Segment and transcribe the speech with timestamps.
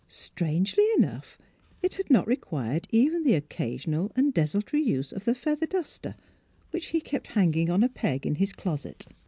[0.07, 1.37] Strangely enough
[1.83, 6.15] it had not required even the occasional and desultory use of the feather duster,
[6.71, 9.05] which he kept hanging on a peg in his closet.